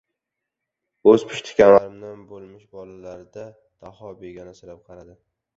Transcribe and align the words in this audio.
O‘z 1.11 1.25
pushtikamaridan 1.33 2.25
bo‘lmish 2.31 2.65
bolalarida 2.79 3.47
Dahoga 3.85 4.19
begonasirab 4.27 4.85
qaradi. 4.91 5.19